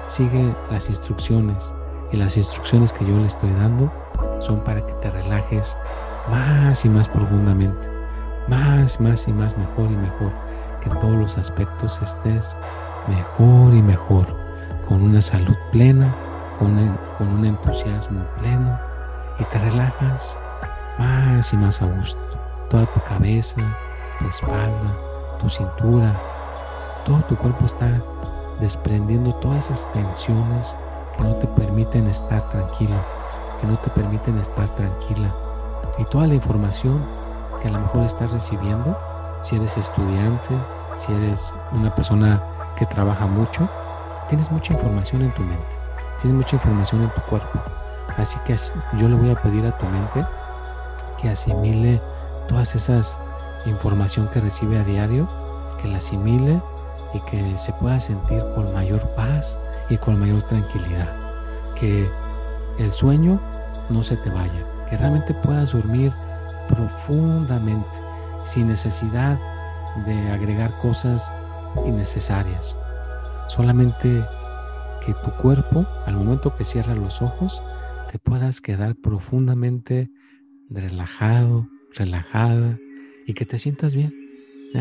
sigue 0.06 0.54
las 0.70 0.88
instrucciones 0.88 1.74
y 2.12 2.16
las 2.16 2.36
instrucciones 2.36 2.92
que 2.92 3.04
yo 3.04 3.16
le 3.18 3.26
estoy 3.26 3.50
dando 3.50 3.92
son 4.40 4.60
para 4.64 4.84
que 4.84 4.92
te 4.94 5.10
relajes 5.10 5.76
más 6.30 6.84
y 6.84 6.88
más 6.88 7.08
profundamente, 7.08 7.88
más, 8.48 9.00
más 9.00 9.28
y 9.28 9.32
más 9.32 9.56
mejor 9.56 9.90
y 9.90 9.96
mejor, 9.96 10.32
que 10.80 10.88
en 10.88 10.98
todos 10.98 11.16
los 11.16 11.38
aspectos 11.38 12.00
estés 12.02 12.56
mejor 13.08 13.74
y 13.74 13.82
mejor, 13.82 14.36
con 14.88 15.02
una 15.02 15.20
salud 15.20 15.56
plena, 15.70 16.14
con, 16.58 16.76
con 17.18 17.28
un 17.28 17.44
entusiasmo 17.44 18.24
pleno 18.38 18.78
y 19.38 19.44
te 19.44 19.58
relajas 19.58 20.38
más 20.98 21.52
y 21.52 21.56
más 21.56 21.82
a 21.82 21.86
gusto. 21.86 22.20
Toda 22.68 22.86
tu 22.86 23.00
cabeza, 23.00 23.60
tu 24.18 24.28
espalda, 24.28 24.96
tu 25.38 25.48
cintura, 25.48 26.14
todo 27.04 27.20
tu 27.22 27.36
cuerpo 27.36 27.64
está 27.64 28.02
desprendiendo 28.60 29.34
todas 29.34 29.66
esas 29.66 29.90
tensiones 29.92 30.76
que 31.16 31.24
no 31.24 31.34
te 31.36 31.46
permiten 31.48 32.06
estar 32.06 32.48
tranquilo, 32.48 32.96
que 33.60 33.66
no 33.66 33.76
te 33.78 33.90
permiten 33.90 34.38
estar 34.38 34.68
tranquila. 34.74 35.34
Y 35.98 36.04
toda 36.06 36.26
la 36.26 36.34
información 36.34 37.04
que 37.60 37.68
a 37.68 37.72
lo 37.72 37.80
mejor 37.80 38.04
estás 38.04 38.30
recibiendo, 38.30 38.96
si 39.42 39.56
eres 39.56 39.76
estudiante, 39.76 40.56
si 40.96 41.12
eres 41.12 41.54
una 41.72 41.94
persona 41.94 42.42
que 42.76 42.86
trabaja 42.86 43.26
mucho, 43.26 43.68
tienes 44.28 44.50
mucha 44.50 44.72
información 44.72 45.22
en 45.22 45.34
tu 45.34 45.42
mente, 45.42 45.76
tienes 46.20 46.36
mucha 46.36 46.56
información 46.56 47.02
en 47.02 47.10
tu 47.10 47.20
cuerpo. 47.22 47.60
Así 48.16 48.38
que 48.44 48.56
yo 48.98 49.08
le 49.08 49.16
voy 49.16 49.30
a 49.30 49.40
pedir 49.40 49.66
a 49.66 49.76
tu 49.78 49.86
mente 49.86 50.24
que 51.18 51.30
asimile 51.30 52.02
todas 52.48 52.74
esas 52.74 53.18
información 53.66 54.28
que 54.28 54.40
recibe 54.40 54.78
a 54.78 54.84
diario, 54.84 55.28
que 55.80 55.88
la 55.88 55.98
asimile 55.98 56.60
y 57.14 57.20
que 57.20 57.58
se 57.58 57.72
pueda 57.74 58.00
sentir 58.00 58.42
con 58.54 58.72
mayor 58.72 59.08
paz 59.10 59.58
y 59.88 59.96
con 59.96 60.18
mayor 60.18 60.42
tranquilidad. 60.42 61.14
Que 61.74 62.10
el 62.78 62.92
sueño 62.92 63.40
no 63.88 64.02
se 64.02 64.16
te 64.16 64.30
vaya, 64.30 64.66
que 64.88 64.96
realmente 64.96 65.34
puedas 65.34 65.72
dormir 65.72 66.12
profundamente, 66.68 67.98
sin 68.44 68.68
necesidad 68.68 69.38
de 70.06 70.30
agregar 70.30 70.78
cosas 70.78 71.32
innecesarias. 71.86 72.76
Solamente 73.48 74.24
que 75.04 75.14
tu 75.14 75.30
cuerpo, 75.42 75.86
al 76.06 76.16
momento 76.16 76.54
que 76.56 76.64
cierra 76.64 76.94
los 76.94 77.22
ojos, 77.22 77.62
te 78.10 78.18
puedas 78.18 78.60
quedar 78.60 78.94
profundamente 78.94 80.10
relajado, 80.68 81.68
relajada 81.94 82.78
y 83.26 83.34
que 83.34 83.46
te 83.46 83.58
sientas 83.58 83.94
bien, 83.94 84.14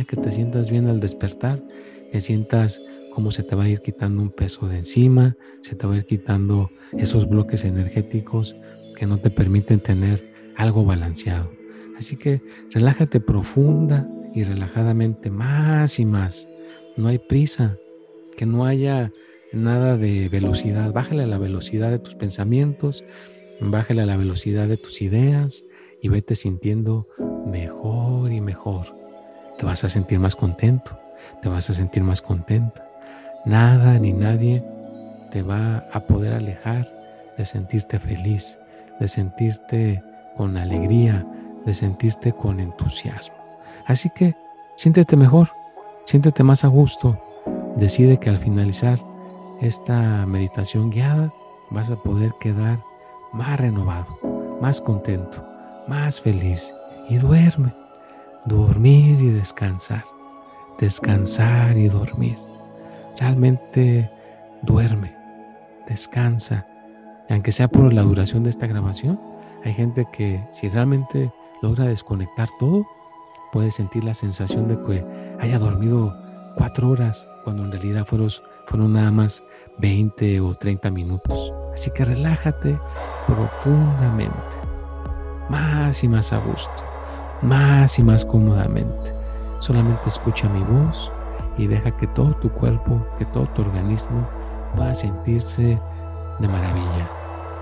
que 0.07 0.15
te 0.15 0.31
sientas 0.31 0.69
bien 0.69 0.87
al 0.87 0.99
despertar, 0.99 1.63
que 2.11 2.21
sientas 2.21 2.81
cómo 3.13 3.31
se 3.31 3.43
te 3.43 3.55
va 3.55 3.63
a 3.63 3.69
ir 3.69 3.81
quitando 3.81 4.21
un 4.21 4.31
peso 4.31 4.67
de 4.67 4.77
encima, 4.77 5.35
se 5.61 5.75
te 5.75 5.85
va 5.85 5.93
a 5.93 5.97
ir 5.97 6.05
quitando 6.05 6.69
esos 6.93 7.27
bloques 7.27 7.65
energéticos 7.65 8.55
que 8.97 9.05
no 9.05 9.19
te 9.19 9.29
permiten 9.29 9.79
tener 9.79 10.33
algo 10.55 10.85
balanceado. 10.85 11.51
Así 11.97 12.15
que 12.15 12.41
relájate 12.71 13.19
profunda 13.19 14.07
y 14.33 14.43
relajadamente 14.43 15.29
más 15.29 15.99
y 15.99 16.05
más. 16.05 16.47
No 16.97 17.07
hay 17.07 17.19
prisa, 17.19 17.77
que 18.35 18.45
no 18.45 18.65
haya 18.65 19.11
nada 19.53 19.97
de 19.97 20.29
velocidad. 20.29 20.91
Bájale 20.91 21.25
la 21.27 21.37
velocidad 21.37 21.89
de 21.89 21.99
tus 21.99 22.15
pensamientos, 22.15 23.03
bájale 23.59 24.05
la 24.05 24.17
velocidad 24.17 24.67
de 24.67 24.77
tus 24.77 25.01
ideas 25.01 25.63
y 26.01 26.09
vete 26.09 26.35
sintiendo 26.35 27.07
mejor 27.45 28.31
y 28.31 28.41
mejor. 28.41 28.97
Te 29.57 29.65
vas 29.65 29.83
a 29.83 29.89
sentir 29.89 30.19
más 30.19 30.35
contento, 30.35 30.99
te 31.41 31.49
vas 31.49 31.69
a 31.69 31.73
sentir 31.73 32.03
más 32.03 32.21
contenta. 32.21 32.89
Nada 33.45 33.97
ni 33.99 34.13
nadie 34.13 34.63
te 35.31 35.43
va 35.43 35.87
a 35.91 36.01
poder 36.01 36.33
alejar 36.33 36.87
de 37.37 37.45
sentirte 37.45 37.99
feliz, 37.99 38.59
de 38.99 39.07
sentirte 39.07 40.03
con 40.35 40.57
alegría, 40.57 41.25
de 41.65 41.73
sentirte 41.73 42.33
con 42.33 42.59
entusiasmo. 42.59 43.37
Así 43.85 44.09
que 44.15 44.35
siéntete 44.75 45.15
mejor, 45.15 45.49
siéntete 46.11 46.43
más 46.43 46.65
a 46.65 46.67
gusto. 46.67 47.17
Decide 47.77 48.19
que 48.19 48.29
al 48.29 48.37
finalizar 48.37 48.99
esta 49.61 50.25
meditación 50.25 50.89
guiada 50.89 51.33
vas 51.69 51.89
a 51.89 51.95
poder 51.95 52.33
quedar 52.37 52.83
más 53.31 53.57
renovado, 53.57 54.19
más 54.59 54.81
contento, 54.81 55.41
más 55.87 56.19
feliz 56.19 56.75
y 57.07 57.15
duerme, 57.15 57.73
dormir 58.45 59.21
y 59.21 59.29
descansar, 59.29 60.03
descansar 60.77 61.77
y 61.77 61.87
dormir. 61.87 62.37
Realmente 63.17 64.11
duerme, 64.63 65.15
descansa. 65.87 66.67
Aunque 67.29 67.53
sea 67.53 67.69
por 67.69 67.93
la 67.93 68.01
duración 68.01 68.43
de 68.43 68.49
esta 68.49 68.67
grabación, 68.67 69.17
hay 69.63 69.73
gente 69.73 70.05
que 70.11 70.45
si 70.51 70.67
realmente 70.67 71.31
logra 71.61 71.85
desconectar 71.85 72.49
todo, 72.59 72.85
puede 73.53 73.71
sentir 73.71 74.03
la 74.03 74.13
sensación 74.13 74.67
de 74.67 74.81
que 74.81 75.05
haya 75.41 75.57
dormido 75.57 76.15
cuatro 76.55 76.89
horas 76.91 77.27
cuando 77.43 77.63
en 77.63 77.71
realidad 77.71 78.05
fueron, 78.05 78.29
fueron 78.65 78.93
nada 78.93 79.11
más 79.11 79.43
20 79.79 80.39
o 80.39 80.53
30 80.53 80.91
minutos. 80.91 81.51
Así 81.73 81.89
que 81.91 82.05
relájate 82.05 82.77
profundamente, 83.27 84.57
más 85.49 86.03
y 86.03 86.07
más 86.07 86.31
a 86.31 86.37
gusto, 86.37 86.83
más 87.41 87.97
y 87.97 88.03
más 88.03 88.23
cómodamente. 88.23 89.15
Solamente 89.57 90.09
escucha 90.09 90.47
mi 90.47 90.63
voz 90.63 91.11
y 91.57 91.65
deja 91.65 91.95
que 91.97 92.07
todo 92.07 92.35
tu 92.35 92.51
cuerpo, 92.51 93.03
que 93.17 93.25
todo 93.25 93.47
tu 93.47 93.63
organismo 93.63 94.27
pueda 94.75 94.93
sentirse 94.93 95.79
de 96.39 96.47
maravilla, 96.47 97.09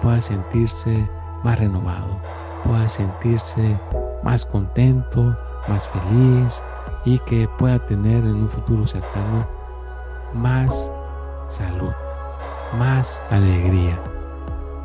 pueda 0.02 0.22
sentirse 0.22 1.08
más 1.44 1.58
renovado, 1.60 2.20
pueda 2.66 2.90
sentirse 2.90 3.80
más 4.22 4.46
contento, 4.46 5.38
más 5.70 5.88
feliz 5.88 6.62
y 7.06 7.20
que 7.20 7.48
pueda 7.58 7.80
tener 7.86 8.24
en 8.24 8.36
un 8.36 8.48
futuro 8.48 8.86
cercano 8.86 9.48
más 10.34 10.90
salud, 11.48 11.94
más 12.78 13.22
alegría. 13.30 14.00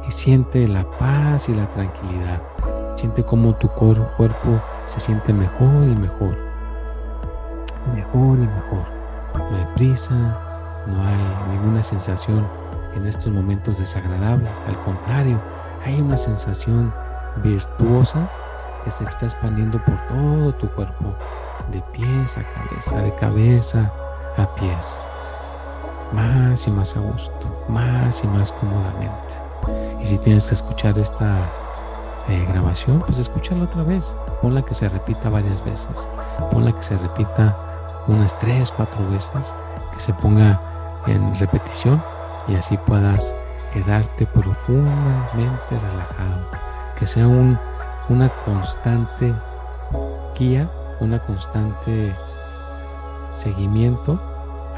Y 0.07 0.11
siente 0.11 0.68
la 0.68 0.88
paz 0.98 1.48
y 1.48 1.55
la 1.55 1.70
tranquilidad. 1.72 2.42
Siente 2.96 3.24
cómo 3.24 3.55
tu 3.55 3.68
cuerpo 3.68 4.61
se 4.87 5.00
siente 5.00 5.33
mejor 5.33 5.88
y 5.88 5.96
mejor. 5.96 6.37
Mejor 7.94 8.38
y 8.38 8.46
mejor. 8.46 8.85
No 9.35 9.57
hay 9.57 9.66
prisa, 9.74 10.14
no 10.87 11.03
hay 11.03 11.57
ninguna 11.57 11.83
sensación 11.83 12.46
en 12.94 13.07
estos 13.07 13.33
momentos 13.33 13.79
desagradable. 13.79 14.48
Al 14.68 14.79
contrario, 14.81 15.40
hay 15.85 16.00
una 16.00 16.16
sensación 16.16 16.92
virtuosa 17.42 18.31
que 18.84 18.90
se 18.90 19.04
está 19.04 19.26
expandiendo 19.26 19.82
por 19.84 19.98
todo 20.06 20.54
tu 20.54 20.68
cuerpo, 20.74 21.16
de 21.70 21.80
pies 21.92 22.36
a 22.36 22.44
cabeza, 22.44 22.96
de 22.96 23.14
cabeza 23.14 23.90
a 24.36 24.46
pies. 24.54 25.02
Más 26.12 26.66
y 26.68 26.70
más 26.70 26.94
a 26.96 27.00
gusto, 27.00 27.64
más 27.68 28.22
y 28.22 28.28
más 28.28 28.52
cómodamente. 28.52 29.34
Y 30.00 30.06
si 30.06 30.18
tienes 30.18 30.46
que 30.46 30.54
escuchar 30.54 30.98
esta 30.98 31.50
eh, 32.28 32.44
grabación, 32.48 33.00
pues 33.00 33.18
escúchala 33.18 33.64
otra 33.64 33.82
vez. 33.82 34.16
Ponla 34.42 34.62
que 34.62 34.74
se 34.74 34.88
repita 34.88 35.30
varias 35.30 35.64
veces. 35.64 36.08
Ponla 36.50 36.72
que 36.72 36.82
se 36.82 36.96
repita 36.98 37.56
unas 38.06 38.38
tres, 38.38 38.70
cuatro 38.70 39.08
veces. 39.08 39.54
Que 39.92 40.00
se 40.00 40.12
ponga 40.14 40.60
en 41.06 41.34
repetición 41.36 42.02
y 42.46 42.54
así 42.54 42.76
puedas 42.78 43.34
quedarte 43.72 44.26
profundamente 44.26 45.70
relajado. 45.70 46.46
Que 46.96 47.06
sea 47.06 47.26
un 47.26 47.58
una 48.08 48.28
constante 48.44 49.34
guía, 50.38 50.70
una 51.00 51.18
constante 51.20 52.14
seguimiento 53.32 54.20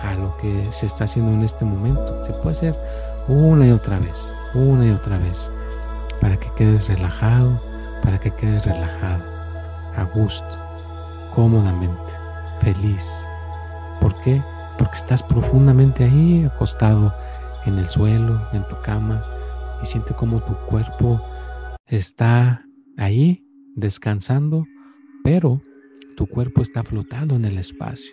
a 0.02 0.14
lo 0.14 0.36
que 0.36 0.68
se 0.70 0.86
está 0.86 1.04
haciendo 1.04 1.32
en 1.32 1.42
este 1.42 1.64
momento. 1.64 2.22
Se 2.24 2.32
puede 2.34 2.50
hacer 2.50 2.78
una 3.28 3.66
y 3.66 3.70
otra 3.70 3.98
vez, 3.98 4.32
una 4.54 4.86
y 4.86 4.90
otra 4.90 5.18
vez, 5.18 5.50
para 6.20 6.36
que 6.36 6.50
quedes 6.54 6.88
relajado, 6.88 7.60
para 8.02 8.18
que 8.18 8.30
quedes 8.32 8.66
relajado, 8.66 9.24
a 9.96 10.04
gusto, 10.14 10.58
cómodamente, 11.34 12.12
feliz. 12.60 13.26
¿Por 14.00 14.14
qué? 14.20 14.42
Porque 14.78 14.96
estás 14.96 15.22
profundamente 15.22 16.04
ahí, 16.04 16.44
acostado 16.44 17.12
en 17.64 17.78
el 17.78 17.88
suelo, 17.88 18.46
en 18.52 18.66
tu 18.68 18.80
cama, 18.82 19.24
y 19.82 19.86
siente 19.86 20.14
como 20.14 20.40
tu 20.40 20.54
cuerpo 20.66 21.20
está 21.86 22.65
ahí 22.96 23.44
descansando, 23.74 24.66
pero 25.22 25.62
tu 26.16 26.26
cuerpo 26.26 26.62
está 26.62 26.82
flotando 26.82 27.37
en 27.37 27.44
el 27.44 27.59
espacio. 27.59 28.12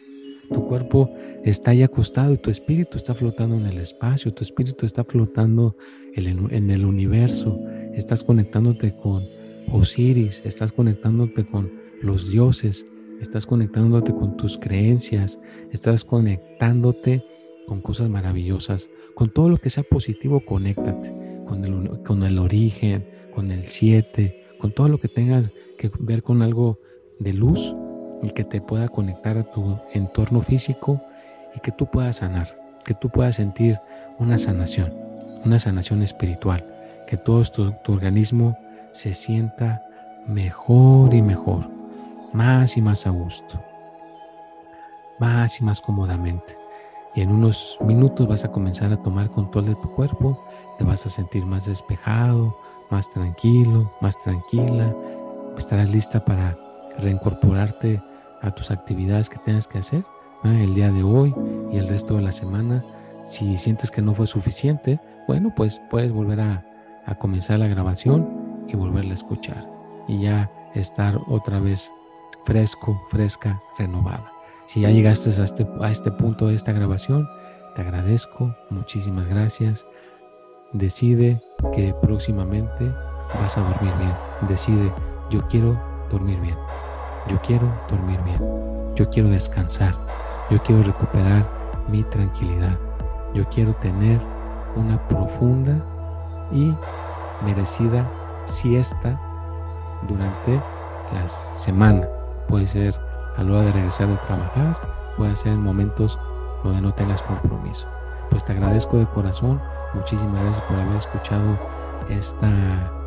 Tu 0.51 0.65
cuerpo 0.67 1.09
está 1.43 1.71
ahí 1.71 1.83
acostado 1.83 2.33
y 2.33 2.37
tu 2.37 2.49
espíritu 2.49 2.97
está 2.97 3.15
flotando 3.15 3.55
en 3.55 3.65
el 3.65 3.77
espacio, 3.77 4.33
tu 4.33 4.43
espíritu 4.43 4.85
está 4.85 5.03
flotando 5.03 5.77
en 6.15 6.69
el 6.69 6.85
universo, 6.85 7.59
estás 7.93 8.23
conectándote 8.23 8.95
con 8.95 9.23
Osiris, 9.71 10.43
estás 10.45 10.71
conectándote 10.71 11.45
con 11.45 11.71
los 12.01 12.29
dioses, 12.29 12.85
estás 13.21 13.45
conectándote 13.45 14.13
con 14.13 14.35
tus 14.35 14.57
creencias, 14.57 15.39
estás 15.71 16.03
conectándote 16.03 17.23
con 17.67 17.81
cosas 17.81 18.09
maravillosas, 18.09 18.89
con 19.15 19.31
todo 19.31 19.49
lo 19.49 19.57
que 19.57 19.69
sea 19.69 19.83
positivo, 19.83 20.41
conéctate 20.41 21.15
con 21.45 22.23
el, 22.23 22.37
origen, 22.39 23.07
con 23.33 23.51
el 23.51 23.65
7, 23.65 24.42
con 24.63 24.71
todo 24.71 24.87
lo 24.87 24.97
que 24.97 25.09
tengas 25.09 25.51
que 25.77 25.91
ver 25.99 26.23
con 26.23 26.41
algo 26.41 26.79
de 27.19 27.33
luz 27.33 27.75
y 28.21 28.29
que 28.29 28.45
te 28.45 28.61
pueda 28.61 28.87
conectar 28.87 29.37
a 29.37 29.43
tu 29.43 29.77
entorno 29.91 30.41
físico 30.41 31.01
y 31.53 31.59
que 31.59 31.73
tú 31.73 31.87
puedas 31.87 32.15
sanar, 32.15 32.47
que 32.85 32.93
tú 32.93 33.09
puedas 33.09 33.35
sentir 33.35 33.77
una 34.19 34.37
sanación, 34.37 34.93
una 35.43 35.59
sanación 35.59 36.01
espiritual, 36.01 36.65
que 37.07 37.17
todo 37.17 37.43
tu, 37.43 37.73
tu 37.83 37.91
organismo 37.91 38.57
se 38.93 39.13
sienta 39.13 39.83
mejor 40.27 41.13
y 41.13 41.21
mejor, 41.21 41.67
más 42.31 42.77
y 42.77 42.81
más 42.81 43.05
a 43.05 43.09
gusto, 43.09 43.61
más 45.19 45.59
y 45.59 45.65
más 45.65 45.81
cómodamente. 45.81 46.55
Y 47.15 47.19
en 47.19 47.33
unos 47.33 47.77
minutos 47.81 48.29
vas 48.29 48.45
a 48.45 48.51
comenzar 48.53 48.93
a 48.93 49.03
tomar 49.03 49.29
control 49.29 49.65
de 49.65 49.75
tu 49.75 49.91
cuerpo, 49.91 50.41
te 50.77 50.85
vas 50.85 51.05
a 51.05 51.09
sentir 51.09 51.45
más 51.45 51.65
despejado, 51.65 52.55
más 52.89 53.09
tranquilo, 53.11 53.91
más 54.01 54.21
tranquila, 54.21 54.95
estarás 55.57 55.89
lista 55.89 56.23
para 56.23 56.57
reincorporarte 56.99 58.01
a 58.41 58.51
tus 58.51 58.71
actividades 58.71 59.29
que 59.29 59.37
tengas 59.39 59.67
que 59.67 59.79
hacer 59.79 60.03
el 60.43 60.73
día 60.73 60.91
de 60.91 61.03
hoy 61.03 61.33
y 61.71 61.77
el 61.77 61.87
resto 61.87 62.15
de 62.15 62.21
la 62.21 62.31
semana. 62.31 62.83
Si 63.25 63.57
sientes 63.57 63.91
que 63.91 64.01
no 64.01 64.13
fue 64.13 64.27
suficiente, 64.27 64.99
bueno, 65.27 65.53
pues 65.55 65.81
puedes 65.89 66.11
volver 66.11 66.41
a, 66.41 66.65
a 67.05 67.15
comenzar 67.15 67.59
la 67.59 67.67
grabación 67.67 68.65
y 68.67 68.75
volverla 68.75 69.11
a 69.11 69.15
escuchar 69.15 69.63
y 70.07 70.21
ya 70.21 70.51
estar 70.75 71.19
otra 71.27 71.59
vez 71.59 71.91
fresco, 72.43 73.01
fresca, 73.09 73.61
renovada. 73.77 74.31
Si 74.65 74.81
ya 74.81 74.89
llegaste 74.89 75.29
a 75.29 75.43
este, 75.43 75.67
a 75.81 75.91
este 75.91 76.11
punto 76.11 76.47
de 76.47 76.55
esta 76.55 76.71
grabación, 76.71 77.27
te 77.75 77.81
agradezco, 77.81 78.55
muchísimas 78.69 79.27
gracias. 79.27 79.85
Decide 80.73 81.39
que 81.71 81.93
próximamente 82.01 82.91
vas 83.39 83.57
a 83.57 83.61
dormir 83.61 83.93
bien. 83.99 84.15
Decide, 84.49 84.91
yo 85.29 85.47
quiero 85.47 85.79
dormir 86.09 86.39
bien. 86.41 86.57
Yo 87.27 87.39
quiero 87.41 87.71
dormir 87.89 88.19
bien. 88.23 88.39
Yo 88.95 89.09
quiero 89.09 89.29
descansar. 89.29 89.95
Yo 90.49 90.61
quiero 90.63 90.83
recuperar 90.83 91.47
mi 91.87 92.03
tranquilidad. 92.03 92.77
Yo 93.33 93.47
quiero 93.49 93.73
tener 93.73 94.19
una 94.75 95.07
profunda 95.07 95.83
y 96.51 96.73
merecida 97.45 98.09
siesta 98.45 99.19
durante 100.07 100.59
la 101.13 101.27
semana. 101.27 102.07
Puede 102.47 102.67
ser 102.67 102.95
a 103.37 103.43
la 103.43 103.51
hora 103.51 103.61
de 103.61 103.71
regresar 103.71 104.07
de 104.07 104.17
trabajar, 104.17 104.77
puede 105.17 105.35
ser 105.35 105.53
en 105.53 105.61
momentos 105.61 106.19
donde 106.63 106.81
no 106.81 106.93
tengas 106.93 107.21
compromiso. 107.21 107.87
Pues 108.29 108.45
te 108.45 108.53
agradezco 108.53 108.97
de 108.97 109.05
corazón, 109.07 109.61
muchísimas 109.93 110.41
gracias 110.41 110.61
por 110.67 110.79
haber 110.79 110.97
escuchado 110.97 111.57
esta 112.09 112.49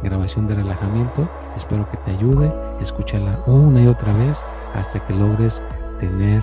grabación 0.03 0.47
de 0.47 0.55
relajamiento. 0.55 1.29
Espero 1.57 1.89
que 1.91 1.97
te 1.99 2.13
ayude, 2.13 2.53
escúchala 2.81 3.39
una 3.47 3.83
y 3.83 3.87
otra 3.87 4.13
vez 4.15 4.45
hasta 4.75 5.05
que 5.07 5.15
logres 5.15 5.63
tener 5.99 6.43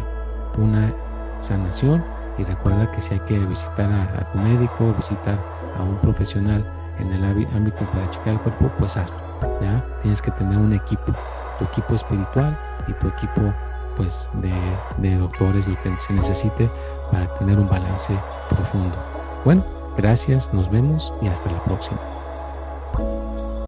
una 0.58 0.94
sanación. 1.40 2.04
Y 2.38 2.44
recuerda 2.44 2.90
que 2.92 3.02
si 3.02 3.14
hay 3.14 3.20
que 3.22 3.40
visitar 3.40 3.92
a, 3.92 4.32
tu 4.32 4.40
médico, 4.40 4.94
visitar 4.96 5.38
a 5.78 5.84
un 5.84 5.98
profesional 5.98 6.66
en 7.00 7.12
el 7.14 7.24
ámbito 7.24 7.86
para 7.86 8.10
checar 8.10 8.34
el 8.34 8.40
cuerpo, 8.40 8.72
pues 8.80 8.98
hazlo. 8.98 9.20
Tienes 10.02 10.22
que 10.22 10.32
tener 10.32 10.58
un 10.58 10.74
equipo, 10.74 11.14
tu 11.60 11.66
equipo 11.66 11.96
espiritual 11.96 12.58
y 12.88 12.94
tu 12.94 13.08
equipo 13.08 13.42
pues 13.96 14.30
de, 14.34 14.52
de 14.98 15.18
doctores, 15.18 15.68
lo 15.68 15.80
que 15.82 15.96
se 15.98 16.14
necesite 16.14 16.70
para 17.12 17.32
tener 17.36 17.60
un 17.60 17.70
balance 17.70 18.18
profundo. 18.50 18.98
Bueno, 19.46 19.64
gracias, 19.96 20.54
nos 20.54 20.70
vemos 20.70 21.14
y 21.22 21.28
hasta 21.28 21.50
la 21.50 21.64
próxima. 21.64 22.13